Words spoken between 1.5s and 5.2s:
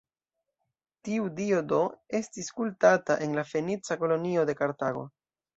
do, estis kultata en la fenica kolonio de Kartago.